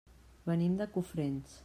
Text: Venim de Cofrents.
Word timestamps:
Venim 0.51 0.79
de 0.81 0.87
Cofrents. 0.97 1.59